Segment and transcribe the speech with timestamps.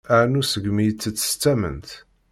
[0.17, 1.89] Arnu seg mi itett s tamment.